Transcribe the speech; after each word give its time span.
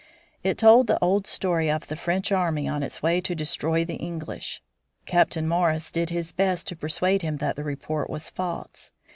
It 0.43 0.57
told 0.57 0.87
the 0.87 0.97
old 0.99 1.27
story 1.27 1.69
of 1.69 1.85
the 1.85 1.95
French 1.95 2.31
army 2.31 2.67
on 2.67 2.81
its 2.81 3.03
way 3.03 3.21
to 3.21 3.35
destroy 3.35 3.85
the 3.85 3.97
English. 3.97 4.59
Captain 5.05 5.47
Morris 5.47 5.91
did 5.91 6.09
his 6.09 6.31
best 6.31 6.67
to 6.69 6.75
persuade 6.75 7.21
him 7.21 7.37
that 7.37 7.55
the 7.55 7.63
report 7.63 8.09
was 8.09 8.27
false. 8.31 8.89